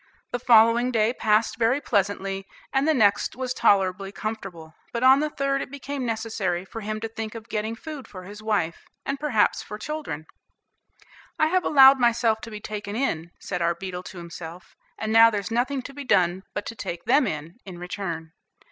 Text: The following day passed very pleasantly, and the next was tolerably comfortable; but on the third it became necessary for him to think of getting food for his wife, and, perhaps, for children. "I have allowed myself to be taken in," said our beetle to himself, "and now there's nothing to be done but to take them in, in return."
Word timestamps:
The 0.31 0.39
following 0.39 0.89
day 0.91 1.13
passed 1.13 1.59
very 1.59 1.79
pleasantly, 1.79 2.47
and 2.73 2.87
the 2.87 2.93
next 2.95 3.35
was 3.35 3.53
tolerably 3.53 4.11
comfortable; 4.11 4.73
but 4.91 5.03
on 5.03 5.19
the 5.19 5.29
third 5.29 5.61
it 5.61 5.69
became 5.69 6.07
necessary 6.07 6.65
for 6.65 6.81
him 6.81 6.99
to 7.01 7.07
think 7.07 7.35
of 7.35 7.49
getting 7.49 7.75
food 7.75 8.07
for 8.07 8.23
his 8.23 8.41
wife, 8.41 8.87
and, 9.05 9.19
perhaps, 9.19 9.61
for 9.61 9.77
children. 9.77 10.25
"I 11.37 11.49
have 11.49 11.63
allowed 11.63 11.99
myself 11.99 12.41
to 12.41 12.49
be 12.49 12.59
taken 12.59 12.95
in," 12.95 13.29
said 13.39 13.61
our 13.61 13.75
beetle 13.75 14.01
to 14.01 14.17
himself, 14.17 14.75
"and 14.97 15.13
now 15.13 15.29
there's 15.29 15.51
nothing 15.51 15.83
to 15.83 15.93
be 15.93 16.03
done 16.03 16.45
but 16.55 16.65
to 16.65 16.75
take 16.75 17.05
them 17.05 17.27
in, 17.27 17.59
in 17.63 17.77
return." 17.77 18.31